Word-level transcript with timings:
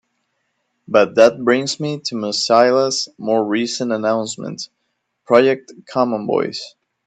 But 0.87 1.13
that 1.13 1.43
brings 1.43 1.79
me 1.79 1.99
to 2.05 2.15
Mozilla's 2.15 3.07
more 3.19 3.45
recent 3.45 3.91
announcement: 3.91 4.67
Project 5.27 5.73
Common 5.85 6.25
Voice. 6.25 6.73